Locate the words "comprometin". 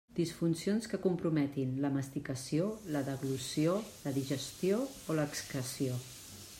1.01-1.75